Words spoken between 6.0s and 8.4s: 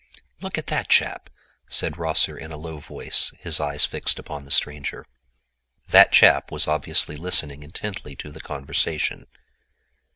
chap was obviously listening intently to